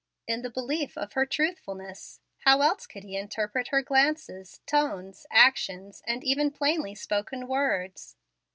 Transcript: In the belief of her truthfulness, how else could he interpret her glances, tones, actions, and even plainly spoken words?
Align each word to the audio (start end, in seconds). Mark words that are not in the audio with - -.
In 0.25 0.41
the 0.41 0.49
belief 0.49 0.97
of 0.97 1.13
her 1.13 1.27
truthfulness, 1.27 2.21
how 2.39 2.61
else 2.61 2.87
could 2.87 3.03
he 3.03 3.15
interpret 3.15 3.67
her 3.67 3.83
glances, 3.83 4.59
tones, 4.65 5.27
actions, 5.29 6.01
and 6.07 6.23
even 6.23 6.49
plainly 6.49 6.95
spoken 6.95 7.47
words? 7.47 8.15